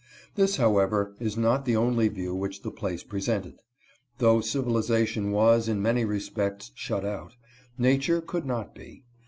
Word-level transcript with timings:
This, 0.33 0.55
however, 0.57 1.13
is 1.19 1.37
not 1.37 1.65
the 1.65 1.75
only 1.75 2.07
view 2.07 2.33
which 2.33 2.63
the 2.63 2.71
place 2.71 3.03
presented. 3.03 3.61
Though 4.17 4.41
civilization 4.41 5.29
was, 5.31 5.67
in 5.69 5.79
many 5.79 6.05
respects, 6.05 6.71
shut 6.73 7.05
out, 7.05 7.35
nature 7.77 8.19
could 8.19 8.47
not 8.47 8.73
be. 8.73 9.03